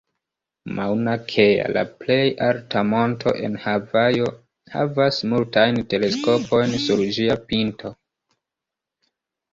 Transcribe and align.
Mauna 0.77 1.11
Kea, 1.31 1.65
la 1.77 1.81
plej 1.99 2.23
alta 2.45 2.81
monto 2.93 3.33
en 3.49 3.59
Havajo, 3.67 4.31
havas 4.77 5.21
multajn 5.35 5.81
teleskopojn 5.93 6.77
sur 6.87 7.05
sia 7.19 7.37
pinto. 7.53 7.93